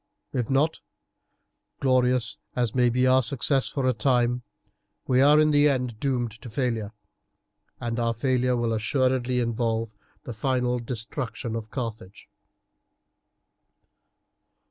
[0.33, 0.81] If not,
[1.79, 4.41] glorious as may be our success for a time,
[5.05, 6.91] we are in the end doomed to failure,
[7.79, 9.93] and our failure will assuredly involve
[10.23, 12.27] the final destruction of Carthage.